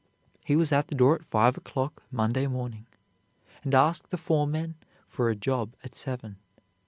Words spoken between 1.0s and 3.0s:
at five o'clock Monday morning,